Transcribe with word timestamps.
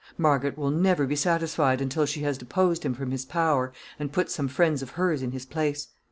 Margaret 0.17 0.57
will 0.57 0.71
never 0.71 1.05
be 1.05 1.15
satisfied 1.15 1.79
until 1.79 2.07
she 2.07 2.21
has 2.21 2.35
deposed 2.39 2.81
him 2.83 2.95
from 2.95 3.11
his 3.11 3.23
power 3.23 3.71
and 3.99 4.11
put 4.11 4.31
some 4.31 4.47
friend 4.47 4.81
of 4.81 4.89
hers 4.97 5.21
in 5.21 5.29
his 5.29 5.45
place. 5.45 5.89